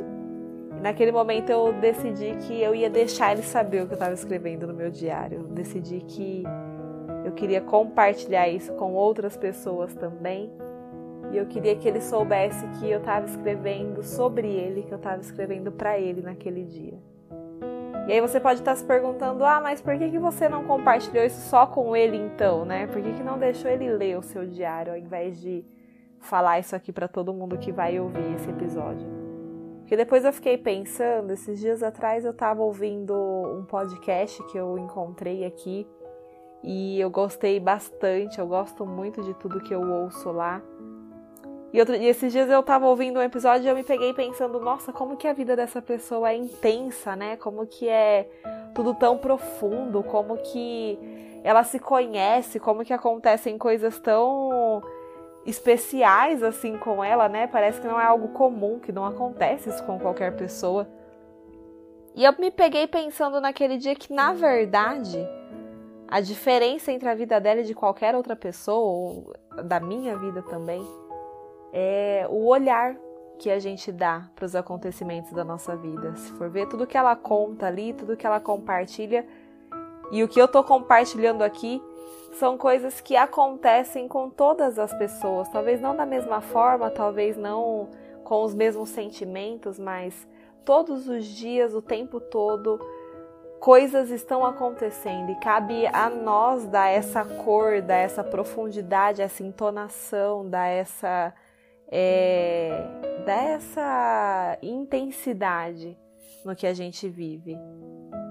Naquele 0.81 1.11
momento 1.11 1.49
eu 1.49 1.73
decidi 1.73 2.33
que 2.47 2.61
eu 2.61 2.73
ia 2.73 2.89
deixar 2.89 3.33
ele 3.33 3.43
saber 3.43 3.83
o 3.83 3.87
que 3.87 3.91
eu 3.91 3.95
estava 3.95 4.13
escrevendo 4.13 4.65
no 4.65 4.73
meu 4.73 4.89
diário. 4.89 5.39
Eu 5.39 5.47
decidi 5.47 5.99
que 5.99 6.45
eu 7.25 7.33
queria 7.33 7.59
compartilhar 7.59 8.47
isso 8.47 8.71
com 8.73 8.93
outras 8.93 9.35
pessoas 9.35 9.93
também. 9.93 10.49
E 11.33 11.37
eu 11.37 11.45
queria 11.45 11.75
que 11.75 11.85
ele 11.85 11.99
soubesse 11.99 12.65
que 12.79 12.89
eu 12.89 12.99
estava 12.99 13.25
escrevendo 13.25 14.01
sobre 14.01 14.47
ele, 14.47 14.83
que 14.83 14.93
eu 14.93 14.97
estava 14.97 15.19
escrevendo 15.19 15.73
para 15.73 15.99
ele 15.99 16.21
naquele 16.21 16.63
dia. 16.63 16.97
E 18.07 18.11
aí 18.11 18.19
você 18.19 18.39
pode 18.39 18.59
estar 18.59 18.75
se 18.75 18.83
perguntando: 18.83 19.45
ah, 19.45 19.61
mas 19.61 19.81
por 19.81 19.97
que, 19.97 20.09
que 20.09 20.19
você 20.19 20.49
não 20.49 20.65
compartilhou 20.65 21.23
isso 21.23 21.49
só 21.49 21.65
com 21.65 21.95
ele 21.95 22.17
então, 22.17 22.65
né? 22.65 22.87
Por 22.87 23.01
que, 23.01 23.13
que 23.13 23.23
não 23.23 23.37
deixou 23.37 23.71
ele 23.71 23.89
ler 23.89 24.17
o 24.17 24.21
seu 24.21 24.45
diário 24.45 24.91
ao 24.91 24.97
invés 24.97 25.39
de 25.39 25.65
falar 26.19 26.59
isso 26.59 26.75
aqui 26.75 26.91
para 26.91 27.07
todo 27.07 27.33
mundo 27.33 27.57
que 27.57 27.71
vai 27.71 27.99
ouvir 27.99 28.35
esse 28.35 28.49
episódio? 28.49 29.07
Porque 29.79 29.97
depois 29.97 30.25
eu 30.25 30.33
fiquei 30.33 30.57
pensando, 30.57 31.31
esses 31.31 31.59
dias 31.59 31.83
atrás 31.83 32.25
eu 32.25 32.31
estava 32.31 32.61
ouvindo 32.61 33.13
um 33.13 33.65
podcast 33.65 34.41
que 34.51 34.57
eu 34.57 34.77
encontrei 34.77 35.45
aqui 35.45 35.87
e 36.63 36.99
eu 36.99 37.09
gostei 37.09 37.59
bastante, 37.59 38.39
eu 38.39 38.47
gosto 38.47 38.85
muito 38.85 39.21
de 39.21 39.33
tudo 39.33 39.59
que 39.59 39.73
eu 39.73 39.81
ouço 39.81 40.31
lá. 40.31 40.61
E, 41.73 41.79
outro, 41.79 41.95
e 41.95 42.05
esses 42.05 42.31
dias 42.31 42.47
eu 42.51 42.61
tava 42.61 42.85
ouvindo 42.85 43.17
um 43.17 43.21
episódio 43.23 43.65
e 43.65 43.67
eu 43.67 43.75
me 43.75 43.83
peguei 43.83 44.13
pensando, 44.13 44.59
nossa, 44.59 44.93
como 44.93 45.17
que 45.17 45.27
a 45.27 45.33
vida 45.33 45.55
dessa 45.55 45.81
pessoa 45.81 46.29
é 46.29 46.35
intensa, 46.35 47.15
né? 47.15 47.35
Como 47.37 47.65
que 47.65 47.89
é 47.89 48.29
tudo 48.75 48.93
tão 48.93 49.17
profundo, 49.17 50.03
como 50.03 50.37
que 50.37 50.99
ela 51.43 51.63
se 51.63 51.79
conhece, 51.79 52.59
como 52.59 52.85
que 52.85 52.93
acontecem 52.93 53.57
coisas 53.57 53.97
tão 53.99 54.83
especiais 55.47 56.43
assim 56.43 56.77
com 56.77 57.03
ela, 57.03 57.27
né? 57.27 57.47
Parece 57.47 57.81
que 57.81 57.87
não 57.87 57.99
é 57.99 58.05
algo 58.05 58.27
comum, 58.29 58.79
que 58.79 58.91
não 58.91 59.05
acontece 59.05 59.69
isso 59.69 59.83
com 59.83 59.97
qualquer 59.97 60.35
pessoa. 60.35 60.87
E 62.13 62.23
eu 62.23 62.33
me 62.37 62.51
peguei 62.51 62.85
pensando 62.85 63.41
naquele 63.41 63.79
dia 63.79 63.95
que, 63.95 64.13
na 64.13 64.31
verdade, 64.31 65.27
a 66.07 66.21
diferença 66.21 66.91
entre 66.91 67.09
a 67.09 67.15
vida 67.15 67.41
dela 67.41 67.61
e 67.61 67.63
de 67.63 67.73
qualquer 67.73 68.13
outra 68.13 68.35
pessoa, 68.35 68.77
ou 68.77 69.33
da 69.63 69.79
minha 69.79 70.15
vida 70.15 70.43
também, 70.43 70.85
é 71.73 72.27
o 72.29 72.45
olhar 72.45 72.95
que 73.39 73.49
a 73.49 73.57
gente 73.59 73.91
dá 73.91 74.29
para 74.35 74.45
os 74.45 74.55
acontecimentos 74.55 75.33
da 75.33 75.43
nossa 75.43 75.75
vida. 75.75 76.15
Se 76.15 76.31
for 76.33 76.49
ver 76.49 76.67
tudo 76.67 76.87
que 76.87 76.95
ela 76.95 77.15
conta 77.15 77.65
ali, 77.65 77.91
tudo 77.91 78.15
que 78.15 78.25
ela 78.25 78.39
compartilha, 78.39 79.25
e 80.11 80.23
o 80.23 80.27
que 80.27 80.39
eu 80.39 80.45
estou 80.45 80.63
compartilhando 80.63 81.41
aqui 81.41 81.81
são 82.33 82.57
coisas 82.57 83.01
que 83.01 83.15
acontecem 83.15 84.07
com 84.07 84.29
todas 84.29 84.77
as 84.77 84.93
pessoas, 84.93 85.49
talvez 85.49 85.81
não 85.81 85.95
da 85.95 86.05
mesma 86.05 86.39
forma, 86.39 86.89
talvez 86.91 87.35
não 87.35 87.89
com 88.23 88.43
os 88.43 88.53
mesmos 88.53 88.89
sentimentos, 88.89 89.79
mas 89.79 90.27
todos 90.63 91.07
os 91.07 91.25
dias, 91.25 91.73
o 91.73 91.81
tempo 91.81 92.19
todo, 92.19 92.79
coisas 93.59 94.09
estão 94.09 94.45
acontecendo 94.45 95.31
e 95.31 95.35
cabe 95.35 95.87
a 95.87 96.09
nós 96.09 96.65
dar 96.65 96.89
essa 96.89 97.23
cor, 97.23 97.81
dar 97.81 97.95
essa 97.95 98.23
profundidade, 98.23 99.21
essa 99.21 99.43
entonação, 99.43 100.47
dar 100.47 100.67
essa, 100.67 101.33
é, 101.95 102.87
dar 103.23 103.43
essa 103.51 104.57
intensidade 104.63 105.95
no 106.43 106.55
que 106.55 106.65
a 106.65 106.73
gente 106.73 107.07
vive. 107.07 107.55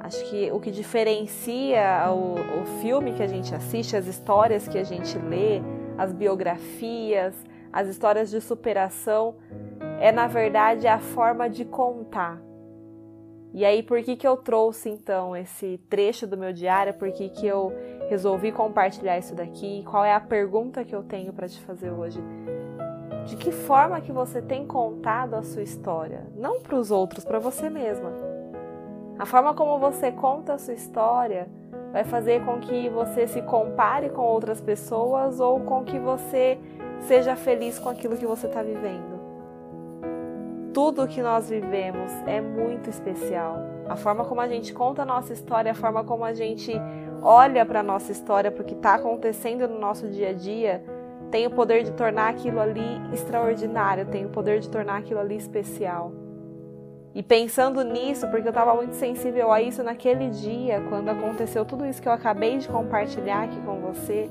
Acho 0.00 0.28
que 0.28 0.50
o 0.50 0.58
que 0.58 0.72
diferencia 0.72 2.10
o, 2.10 2.34
o 2.60 2.66
filme 2.80 3.12
que 3.12 3.22
a 3.22 3.26
gente 3.28 3.54
assiste, 3.54 3.96
as 3.96 4.08
histórias 4.08 4.66
que 4.66 4.76
a 4.76 4.82
gente 4.82 5.16
lê, 5.16 5.62
as 5.96 6.12
biografias, 6.12 7.36
as 7.72 7.86
histórias 7.86 8.28
de 8.28 8.40
superação, 8.40 9.36
é 10.00 10.10
na 10.10 10.26
verdade 10.26 10.88
a 10.88 10.98
forma 10.98 11.48
de 11.48 11.64
contar. 11.64 12.42
E 13.54 13.64
aí, 13.64 13.82
por 13.82 14.02
que, 14.02 14.16
que 14.16 14.26
eu 14.26 14.36
trouxe 14.36 14.88
então 14.88 15.36
esse 15.36 15.78
trecho 15.88 16.26
do 16.26 16.38
meu 16.38 16.52
diário? 16.52 16.94
Por 16.94 17.12
que, 17.12 17.28
que 17.28 17.46
eu 17.46 17.72
resolvi 18.08 18.50
compartilhar 18.50 19.18
isso 19.18 19.34
daqui? 19.34 19.84
Qual 19.84 20.04
é 20.04 20.12
a 20.12 20.20
pergunta 20.20 20.82
que 20.84 20.94
eu 20.94 21.02
tenho 21.02 21.32
para 21.32 21.46
te 21.46 21.60
fazer 21.60 21.90
hoje? 21.90 22.18
De 23.24 23.36
que 23.36 23.52
forma 23.52 24.00
que 24.00 24.10
você 24.10 24.42
tem 24.42 24.66
contado 24.66 25.34
a 25.34 25.42
sua 25.42 25.62
história? 25.62 26.26
Não 26.36 26.60
para 26.60 26.76
os 26.76 26.90
outros, 26.90 27.24
para 27.24 27.38
você 27.38 27.70
mesma. 27.70 28.10
A 29.18 29.24
forma 29.24 29.54
como 29.54 29.78
você 29.78 30.10
conta 30.10 30.54
a 30.54 30.58
sua 30.58 30.74
história 30.74 31.48
vai 31.92 32.02
fazer 32.04 32.44
com 32.44 32.58
que 32.58 32.88
você 32.88 33.26
se 33.26 33.40
compare 33.42 34.08
com 34.08 34.22
outras 34.22 34.60
pessoas 34.60 35.38
ou 35.38 35.60
com 35.60 35.84
que 35.84 35.98
você 35.98 36.58
seja 37.00 37.36
feliz 37.36 37.78
com 37.78 37.88
aquilo 37.88 38.16
que 38.16 38.26
você 38.26 38.46
está 38.46 38.62
vivendo. 38.62 39.20
Tudo 40.72 41.06
que 41.06 41.22
nós 41.22 41.50
vivemos 41.50 42.10
é 42.26 42.40
muito 42.40 42.88
especial. 42.88 43.58
A 43.88 43.94
forma 43.94 44.24
como 44.24 44.40
a 44.40 44.48
gente 44.48 44.72
conta 44.72 45.02
a 45.02 45.04
nossa 45.04 45.32
história, 45.32 45.70
a 45.70 45.74
forma 45.74 46.02
como 46.02 46.24
a 46.24 46.32
gente 46.32 46.72
olha 47.22 47.64
para 47.64 47.80
a 47.80 47.82
nossa 47.82 48.10
história, 48.10 48.50
para 48.50 48.62
o 48.62 48.64
que 48.64 48.74
está 48.74 48.94
acontecendo 48.94 49.68
no 49.68 49.78
nosso 49.78 50.08
dia 50.08 50.30
a 50.30 50.32
dia, 50.32 50.82
tem 51.32 51.46
o 51.46 51.50
poder 51.50 51.82
de 51.82 51.92
tornar 51.92 52.28
aquilo 52.28 52.60
ali 52.60 53.00
extraordinário, 53.10 54.04
tem 54.04 54.26
o 54.26 54.28
poder 54.28 54.60
de 54.60 54.68
tornar 54.68 54.98
aquilo 54.98 55.18
ali 55.18 55.34
especial. 55.34 56.12
E 57.14 57.22
pensando 57.22 57.82
nisso, 57.82 58.28
porque 58.28 58.46
eu 58.46 58.50
estava 58.50 58.74
muito 58.74 58.94
sensível 58.94 59.50
a 59.50 59.60
isso 59.60 59.82
naquele 59.82 60.28
dia, 60.28 60.82
quando 60.90 61.08
aconteceu 61.08 61.64
tudo 61.64 61.86
isso 61.86 62.02
que 62.02 62.08
eu 62.08 62.12
acabei 62.12 62.58
de 62.58 62.68
compartilhar 62.68 63.44
aqui 63.44 63.58
com 63.62 63.80
você, 63.80 64.30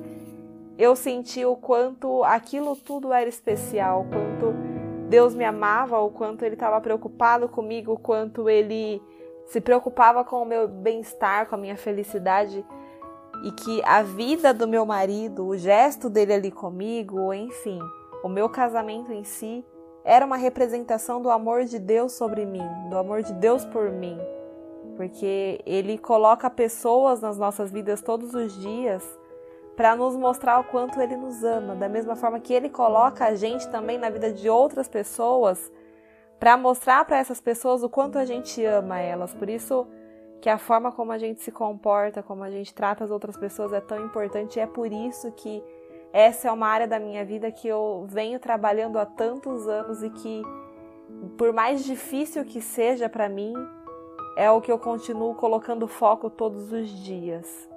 eu 0.78 0.96
senti 0.96 1.44
o 1.44 1.56
quanto 1.56 2.24
aquilo 2.24 2.76
tudo 2.76 3.12
era 3.12 3.28
especial, 3.28 4.02
o 4.02 4.06
quanto 4.06 4.54
Deus 5.10 5.34
me 5.34 5.44
amava, 5.44 6.00
o 6.00 6.12
quanto 6.12 6.46
Ele 6.46 6.54
estava 6.54 6.80
preocupado 6.80 7.50
comigo, 7.50 7.94
o 7.94 8.00
quanto 8.00 8.48
Ele 8.48 9.02
se 9.48 9.60
preocupava 9.60 10.24
com 10.24 10.44
o 10.44 10.46
meu 10.46 10.68
bem-estar, 10.68 11.48
com 11.48 11.56
a 11.56 11.58
minha 11.58 11.76
felicidade 11.76 12.64
e 13.44 13.52
que 13.52 13.82
a 13.84 14.02
vida 14.04 14.54
do 14.54 14.68
meu 14.68 14.86
marido, 14.86 15.48
o 15.48 15.58
gesto 15.58 16.10
dele 16.10 16.34
ali 16.34 16.52
comigo, 16.52 17.34
enfim, 17.34 17.80
o 18.24 18.30
meu 18.30 18.48
casamento 18.48 19.12
em 19.12 19.24
si, 19.24 19.66
era 20.04 20.26
uma 20.26 20.38
representação 20.38 21.22
do 21.22 21.30
amor 21.30 21.64
de 21.66 21.80
Deus 21.80 22.14
sobre 22.14 22.46
mim, 22.46 22.68
do 22.90 22.98
amor 22.98 23.24
de 23.24 23.34
Deus 23.34 23.66
por 23.66 23.92
mim. 23.92 24.18
Porque 24.96 25.62
Ele 25.66 25.98
coloca 25.98 26.50
pessoas 26.50 27.22
nas 27.22 27.38
nossas 27.38 27.72
vidas 27.72 28.02
todos 28.02 28.34
os 28.34 28.54
dias 28.60 29.04
para 29.76 29.96
nos 29.96 30.16
mostrar 30.16 30.60
o 30.60 30.64
quanto 30.66 31.02
Ele 31.02 31.16
nos 31.16 31.44
ama, 31.44 31.76
da 31.76 31.88
mesma 31.88 32.16
forma 32.16 32.40
que 32.40 32.54
Ele 32.54 32.70
coloca 32.70 33.26
a 33.26 33.36
gente 33.36 33.68
também 33.70 33.98
na 33.98 34.10
vida 34.10 34.32
de 34.32 34.50
outras 34.50 34.88
pessoas 34.88 35.72
para 36.40 36.58
mostrar 36.58 37.06
para 37.06 37.18
essas 37.18 37.40
pessoas 37.40 37.84
o 37.84 37.90
quanto 37.90 38.18
a 38.18 38.26
gente 38.26 38.64
ama 38.66 39.00
elas. 39.00 39.34
Por 39.34 39.50
isso 39.50 39.88
que 40.42 40.50
a 40.50 40.58
forma 40.58 40.92
como 40.92 41.12
a 41.12 41.20
gente 41.20 41.42
se 41.44 41.52
comporta, 41.52 42.24
como 42.24 42.44
a 42.44 42.50
gente 42.50 42.74
trata 42.74 43.04
as 43.04 43.12
outras 43.12 43.38
pessoas 43.38 43.72
é 43.72 43.80
tão 43.80 44.04
importante 44.04 44.58
e 44.58 44.60
é 44.60 44.66
por 44.66 44.92
isso 44.92 45.32
que 45.34 45.64
essa 46.12 46.50
é 46.50 46.52
uma 46.52 46.68
área 46.68 46.88
da 46.88 47.00
minha 47.00 47.24
vida 47.24 47.52
que 47.52 47.68
eu 47.68 48.06
venho 48.10 48.40
trabalhando 48.40 48.98
há 48.98 49.06
tantos 49.06 49.68
anos 49.68 50.04
e 50.04 50.10
que, 50.10 50.42
por 51.38 51.54
mais 51.54 51.86
difícil 51.86 52.44
que 52.44 52.60
seja 52.60 53.08
para 53.08 53.30
mim, 53.30 53.54
é 54.36 54.50
o 54.50 54.60
que 54.60 54.72
eu 54.72 54.80
continuo 54.80 55.36
colocando 55.36 55.88
foco 55.88 56.30
todos 56.30 56.72
os 56.74 56.90
dias. 56.90 57.70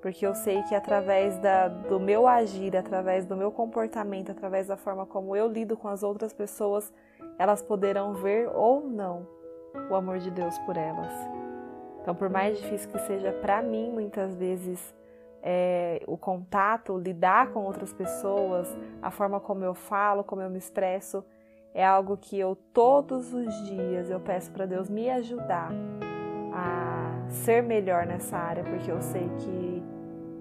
Porque 0.00 0.26
eu 0.26 0.34
sei 0.34 0.62
que 0.64 0.74
através 0.74 1.38
da, 1.38 1.68
do 1.68 2.00
meu 2.00 2.26
agir, 2.26 2.76
através 2.76 3.24
do 3.24 3.36
meu 3.36 3.52
comportamento, 3.52 4.32
através 4.32 4.66
da 4.66 4.76
forma 4.76 5.06
como 5.06 5.36
eu 5.36 5.46
lido 5.46 5.76
com 5.76 5.86
as 5.86 6.02
outras 6.02 6.32
pessoas, 6.32 6.92
elas 7.38 7.62
poderão 7.62 8.14
ver 8.14 8.48
ou 8.48 8.80
não 8.80 9.28
o 9.88 9.94
amor 9.94 10.18
de 10.18 10.30
Deus 10.30 10.58
por 10.60 10.76
elas. 10.76 11.41
Então, 12.02 12.14
por 12.14 12.28
mais 12.28 12.58
difícil 12.58 12.90
que 12.90 12.98
seja 13.00 13.32
para 13.32 13.62
mim, 13.62 13.90
muitas 13.90 14.34
vezes, 14.34 14.92
é, 15.40 16.02
o 16.06 16.18
contato, 16.18 16.98
lidar 16.98 17.52
com 17.52 17.64
outras 17.64 17.92
pessoas, 17.92 18.68
a 19.00 19.10
forma 19.10 19.38
como 19.38 19.64
eu 19.64 19.72
falo, 19.72 20.24
como 20.24 20.42
eu 20.42 20.50
me 20.50 20.58
expresso, 20.58 21.24
é 21.72 21.84
algo 21.84 22.16
que 22.16 22.38
eu 22.38 22.56
todos 22.72 23.32
os 23.32 23.54
dias 23.66 24.10
eu 24.10 24.20
peço 24.20 24.50
para 24.50 24.66
Deus 24.66 24.90
me 24.90 25.08
ajudar 25.10 25.72
a 26.52 27.26
ser 27.30 27.62
melhor 27.62 28.04
nessa 28.04 28.36
área, 28.36 28.62
porque 28.62 28.90
eu 28.90 29.00
sei 29.00 29.28
que 29.38 29.82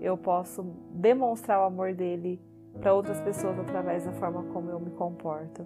eu 0.02 0.18
posso 0.18 0.64
demonstrar 0.92 1.62
o 1.62 1.64
amor 1.64 1.94
dele 1.94 2.42
para 2.80 2.94
outras 2.94 3.22
pessoas 3.22 3.58
através 3.60 4.06
da 4.06 4.12
forma 4.14 4.44
como 4.52 4.70
eu 4.72 4.80
me 4.80 4.90
comporto. 4.92 5.66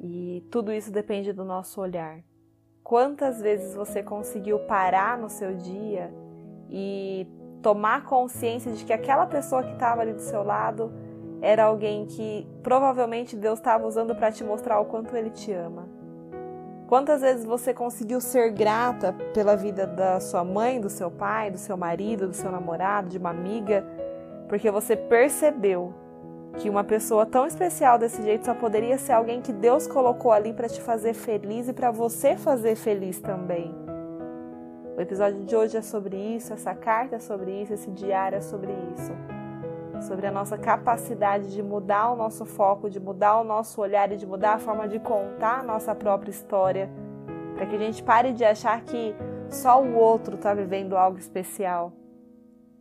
E 0.00 0.46
tudo 0.50 0.72
isso 0.72 0.90
depende 0.90 1.32
do 1.32 1.44
nosso 1.44 1.80
olhar. 1.80 2.20
Quantas 2.88 3.42
vezes 3.42 3.74
você 3.74 4.02
conseguiu 4.02 4.60
parar 4.60 5.18
no 5.18 5.28
seu 5.28 5.54
dia 5.54 6.10
e 6.70 7.26
tomar 7.60 8.06
consciência 8.06 8.72
de 8.72 8.82
que 8.82 8.94
aquela 8.94 9.26
pessoa 9.26 9.62
que 9.62 9.74
estava 9.74 10.00
ali 10.00 10.14
do 10.14 10.22
seu 10.22 10.42
lado 10.42 10.90
era 11.42 11.64
alguém 11.64 12.06
que 12.06 12.48
provavelmente 12.62 13.36
Deus 13.36 13.58
estava 13.58 13.86
usando 13.86 14.14
para 14.14 14.32
te 14.32 14.42
mostrar 14.42 14.80
o 14.80 14.86
quanto 14.86 15.14
Ele 15.14 15.28
te 15.28 15.52
ama. 15.52 15.86
Quantas 16.86 17.20
vezes 17.20 17.44
você 17.44 17.74
conseguiu 17.74 18.22
ser 18.22 18.52
grata 18.52 19.14
pela 19.34 19.54
vida 19.54 19.86
da 19.86 20.18
sua 20.18 20.42
mãe, 20.42 20.80
do 20.80 20.88
seu 20.88 21.10
pai, 21.10 21.50
do 21.50 21.58
seu 21.58 21.76
marido, 21.76 22.26
do 22.26 22.34
seu 22.34 22.50
namorado, 22.50 23.10
de 23.10 23.18
uma 23.18 23.28
amiga, 23.28 23.84
porque 24.48 24.70
você 24.70 24.96
percebeu 24.96 25.92
que 26.56 26.68
uma 26.68 26.82
pessoa 26.82 27.24
tão 27.26 27.46
especial 27.46 27.98
desse 27.98 28.22
jeito 28.22 28.46
só 28.46 28.54
poderia 28.54 28.98
ser 28.98 29.12
alguém 29.12 29.40
que 29.40 29.52
Deus 29.52 29.86
colocou 29.86 30.32
ali 30.32 30.52
para 30.52 30.68
te 30.68 30.80
fazer 30.80 31.14
feliz 31.14 31.68
e 31.68 31.72
para 31.72 31.90
você 31.90 32.36
fazer 32.36 32.74
feliz 32.74 33.20
também. 33.20 33.72
O 34.96 35.00
episódio 35.00 35.44
de 35.44 35.54
hoje 35.54 35.76
é 35.76 35.82
sobre 35.82 36.16
isso, 36.16 36.52
essa 36.52 36.74
carta 36.74 37.16
é 37.16 37.18
sobre 37.20 37.62
isso, 37.62 37.72
esse 37.72 37.90
diário 37.92 38.38
é 38.38 38.40
sobre 38.40 38.72
isso. 38.96 39.12
Sobre 40.08 40.26
a 40.26 40.32
nossa 40.32 40.58
capacidade 40.58 41.52
de 41.52 41.62
mudar 41.62 42.10
o 42.10 42.16
nosso 42.16 42.44
foco, 42.44 42.90
de 42.90 42.98
mudar 42.98 43.40
o 43.40 43.44
nosso 43.44 43.80
olhar 43.80 44.10
e 44.10 44.16
de 44.16 44.26
mudar 44.26 44.54
a 44.54 44.58
forma 44.58 44.88
de 44.88 44.98
contar 44.98 45.60
a 45.60 45.62
nossa 45.62 45.94
própria 45.94 46.30
história. 46.30 46.90
Para 47.54 47.66
que 47.66 47.76
a 47.76 47.78
gente 47.78 48.02
pare 48.02 48.32
de 48.32 48.44
achar 48.44 48.80
que 48.82 49.14
só 49.48 49.80
o 49.80 49.94
outro 49.94 50.34
está 50.34 50.52
vivendo 50.52 50.96
algo 50.96 51.18
especial. 51.18 51.92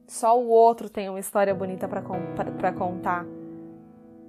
Só 0.07 0.39
o 0.39 0.47
outro 0.47 0.89
tem 0.89 1.09
uma 1.09 1.19
história 1.19 1.53
bonita 1.53 1.87
para 1.87 2.71
contar. 2.71 3.25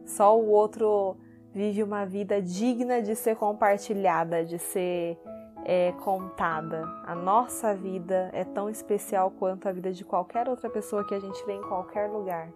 Só 0.09 0.37
o 0.37 0.49
outro 0.49 1.17
vive 1.53 1.83
uma 1.83 2.05
vida 2.07 2.41
digna 2.41 3.03
de 3.03 3.15
ser 3.15 3.37
compartilhada, 3.37 4.45
de 4.45 4.59
ser 4.59 5.21
é 5.65 5.93
contada. 6.03 6.83
A 7.05 7.15
nossa 7.15 7.75
vida 7.75 8.31
é 8.33 8.43
tão 8.43 8.71
especial 8.71 9.31
quanto 9.31 9.69
a 9.69 9.73
vida 9.73 9.93
de 9.93 10.03
qualquer 10.03 10.49
outra 10.49 10.71
pessoa 10.71 11.05
que 11.07 11.15
a 11.15 11.21
gente 11.21 11.45
vê 11.45 11.53
em 11.53 11.63
qualquer 11.63 12.09
lugar. 12.09 12.51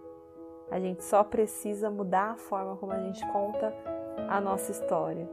A 0.71 0.79
gente 0.79 1.03
só 1.03 1.23
precisa 1.23 1.91
mudar 1.91 2.31
a 2.31 2.35
forma 2.37 2.75
como 2.75 2.91
a 2.91 2.99
gente 2.99 3.23
conta 3.27 3.71
a 4.27 4.41
nossa 4.41 4.71
história. 4.71 5.29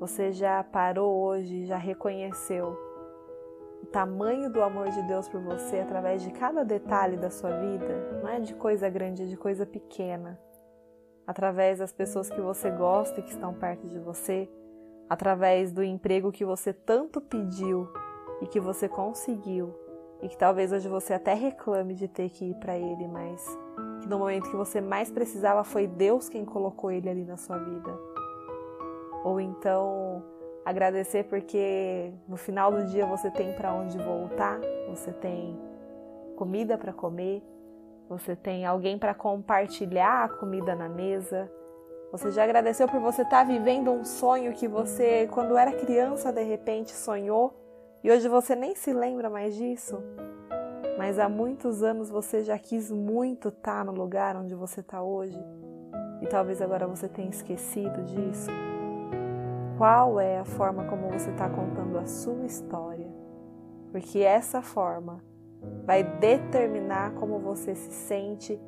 Você 0.00 0.32
já 0.32 0.64
parou 0.64 1.14
hoje, 1.14 1.66
já 1.66 1.76
reconheceu 1.76 2.74
o 3.82 3.86
tamanho 3.86 4.50
do 4.50 4.62
amor 4.62 4.88
de 4.88 5.02
Deus 5.02 5.28
por 5.28 5.42
você 5.42 5.80
através 5.80 6.22
de 6.22 6.30
cada 6.30 6.64
detalhe 6.64 7.18
da 7.18 7.28
sua 7.28 7.50
vida? 7.50 8.20
Não 8.22 8.28
é 8.30 8.40
de 8.40 8.54
coisa 8.54 8.88
grande, 8.88 9.24
é 9.24 9.26
de 9.26 9.36
coisa 9.36 9.66
pequena. 9.66 10.40
Através 11.28 11.78
das 11.78 11.92
pessoas 11.92 12.30
que 12.30 12.40
você 12.40 12.70
gosta 12.70 13.20
e 13.20 13.22
que 13.22 13.32
estão 13.32 13.52
perto 13.52 13.86
de 13.86 13.98
você, 13.98 14.48
através 15.10 15.70
do 15.70 15.84
emprego 15.84 16.32
que 16.32 16.42
você 16.42 16.72
tanto 16.72 17.20
pediu 17.20 17.86
e 18.40 18.46
que 18.46 18.58
você 18.58 18.88
conseguiu, 18.88 19.74
e 20.22 20.28
que 20.30 20.38
talvez 20.38 20.72
hoje 20.72 20.88
você 20.88 21.12
até 21.12 21.34
reclame 21.34 21.92
de 21.92 22.08
ter 22.08 22.30
que 22.30 22.46
ir 22.46 22.54
para 22.54 22.78
ele, 22.78 23.06
mas 23.06 23.46
que 24.00 24.08
no 24.08 24.18
momento 24.18 24.48
que 24.48 24.56
você 24.56 24.80
mais 24.80 25.10
precisava 25.10 25.62
foi 25.64 25.86
Deus 25.86 26.30
quem 26.30 26.46
colocou 26.46 26.90
ele 26.90 27.10
ali 27.10 27.24
na 27.26 27.36
sua 27.36 27.58
vida. 27.58 27.94
Ou 29.22 29.38
então 29.38 30.24
agradecer 30.64 31.24
porque 31.24 32.10
no 32.26 32.38
final 32.38 32.72
do 32.72 32.86
dia 32.86 33.04
você 33.04 33.30
tem 33.30 33.52
para 33.52 33.74
onde 33.74 33.98
voltar, 33.98 34.58
você 34.88 35.12
tem 35.12 35.60
comida 36.36 36.78
para 36.78 36.94
comer, 36.94 37.42
você 38.08 38.34
tem 38.34 38.64
alguém 38.64 38.98
para 38.98 39.12
compartilhar 39.12 40.24
a 40.24 40.28
comida 40.28 40.74
na 40.74 40.88
mesa. 40.88 41.50
Você 42.10 42.30
já 42.30 42.44
agradeceu 42.44 42.88
por 42.88 43.00
você 43.00 43.22
estar 43.22 43.38
tá 43.38 43.44
vivendo 43.44 43.90
um 43.90 44.04
sonho 44.04 44.54
que 44.54 44.66
você, 44.66 45.28
quando 45.30 45.58
era 45.58 45.72
criança, 45.72 46.32
de 46.32 46.42
repente 46.42 46.92
sonhou 46.92 47.54
e 48.02 48.10
hoje 48.10 48.26
você 48.28 48.56
nem 48.56 48.74
se 48.74 48.92
lembra 48.92 49.28
mais 49.28 49.54
disso? 49.54 50.02
Mas 50.96 51.18
há 51.18 51.28
muitos 51.28 51.82
anos 51.82 52.08
você 52.08 52.42
já 52.42 52.58
quis 52.58 52.90
muito 52.90 53.48
estar 53.48 53.78
tá 53.78 53.84
no 53.84 53.92
lugar 53.92 54.36
onde 54.36 54.54
você 54.54 54.80
está 54.80 55.02
hoje 55.02 55.38
e 56.22 56.26
talvez 56.26 56.62
agora 56.62 56.86
você 56.86 57.08
tenha 57.08 57.28
esquecido 57.28 58.02
disso. 58.04 58.50
Qual 59.76 60.18
é 60.18 60.38
a 60.38 60.44
forma 60.44 60.84
como 60.86 61.08
você 61.10 61.30
está 61.30 61.48
contando 61.48 61.98
a 61.98 62.06
sua 62.06 62.46
história? 62.46 63.06
Porque 63.92 64.20
essa 64.20 64.62
forma 64.62 65.22
vai 65.84 66.02
determinar 66.02 67.14
como 67.14 67.38
você 67.38 67.74
se 67.74 67.90
sente, 67.92 68.60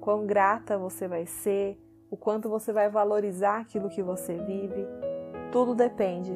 quão 0.00 0.26
grata 0.26 0.78
você 0.78 1.08
vai 1.08 1.26
ser, 1.26 1.78
o 2.10 2.16
quanto 2.16 2.48
você 2.48 2.72
vai 2.72 2.88
valorizar 2.88 3.60
aquilo 3.60 3.88
que 3.88 4.02
você 4.02 4.34
vive. 4.34 4.86
Tudo 5.52 5.74
depende 5.74 6.32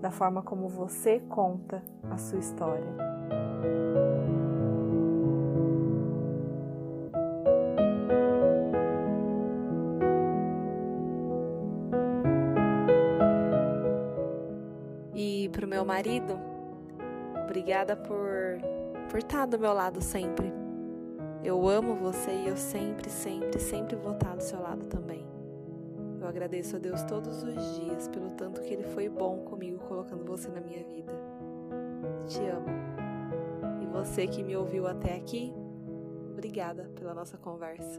da 0.00 0.10
forma 0.10 0.42
como 0.42 0.68
você 0.68 1.20
conta 1.28 1.82
a 2.10 2.16
sua 2.16 2.38
história. 2.38 2.86
E 15.14 15.48
para 15.48 15.64
o 15.64 15.68
meu 15.68 15.84
marido, 15.84 16.38
obrigada 17.44 17.96
por, 17.96 18.60
por 19.16 19.20
estar 19.20 19.46
do 19.46 19.58
meu 19.58 19.72
lado 19.72 20.02
sempre. 20.02 20.52
Eu 21.42 21.66
amo 21.66 21.94
você 21.94 22.30
e 22.32 22.48
eu 22.48 22.56
sempre, 22.58 23.08
sempre, 23.08 23.58
sempre 23.58 23.96
vou 23.96 24.12
estar 24.12 24.36
do 24.36 24.42
seu 24.42 24.60
lado 24.60 24.84
também. 24.88 25.26
Eu 26.20 26.28
agradeço 26.28 26.76
a 26.76 26.78
Deus 26.78 27.02
todos 27.04 27.42
os 27.42 27.76
dias 27.76 28.08
pelo 28.08 28.30
tanto 28.32 28.60
que 28.60 28.74
Ele 28.74 28.82
foi 28.82 29.08
bom 29.08 29.38
comigo 29.38 29.78
colocando 29.88 30.22
você 30.22 30.50
na 30.50 30.60
minha 30.60 30.84
vida. 30.84 31.14
Te 32.26 32.40
amo. 32.40 32.66
E 33.80 33.86
você 33.86 34.26
que 34.26 34.42
me 34.42 34.54
ouviu 34.54 34.86
até 34.86 35.16
aqui, 35.16 35.50
obrigada 36.34 36.90
pela 36.94 37.14
nossa 37.14 37.38
conversa. 37.38 37.98